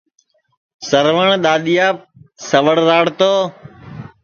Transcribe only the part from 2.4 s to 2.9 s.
سوڑ